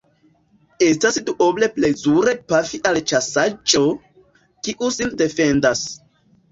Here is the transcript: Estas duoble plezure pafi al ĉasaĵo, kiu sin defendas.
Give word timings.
Estas 0.85 1.19
duoble 1.27 1.69
plezure 1.75 2.35
pafi 2.53 2.81
al 2.93 2.99
ĉasaĵo, 3.13 3.85
kiu 4.67 4.93
sin 5.01 5.19
defendas. 5.25 5.91